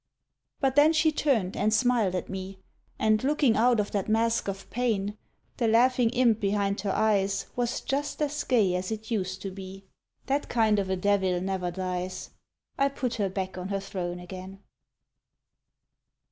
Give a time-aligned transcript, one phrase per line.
[0.59, 2.57] But then she turned and smiled at me,
[2.97, 5.15] And looking out of that mask of pain
[5.57, 9.51] The laughing imp behind her eyes Vigils Was just as gay as it used to
[9.51, 9.85] be.
[10.25, 12.31] That kind of a devil never dies.^
[12.79, 14.57] I put her back on her throne again.